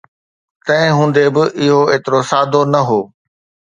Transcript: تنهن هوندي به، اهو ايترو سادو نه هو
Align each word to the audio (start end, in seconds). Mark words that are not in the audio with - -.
تنهن 0.65 0.91
هوندي 0.97 1.27
به، 1.35 1.43
اهو 1.63 1.81
ايترو 1.91 2.19
سادو 2.29 2.61
نه 2.73 2.81
هو 2.87 2.99